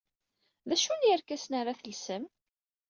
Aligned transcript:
D 0.67 0.69
acu 0.75 0.93
n 0.95 1.01
yerkasen 1.07 1.53
ara 1.59 1.79
telsem? 1.79 2.23